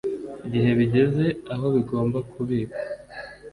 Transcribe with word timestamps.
igihe 0.45 0.69
bigeze 0.79 1.25
aho 1.53 1.65
bigomba 1.75 2.17
kubikwa 2.31 2.77